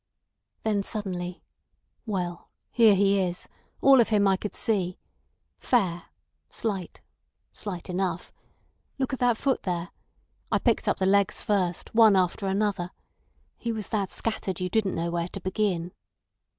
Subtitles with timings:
[0.63, 1.43] Then suddenly:
[2.07, 4.97] "Well, here he is—all of him I could see.
[5.59, 6.05] Fair.
[6.49, 8.33] Slight—slight enough.
[8.97, 9.91] Look at that foot there.
[10.51, 12.89] I picked up the legs first, one after another.
[13.59, 15.91] He was that scattered you didn't know where to begin."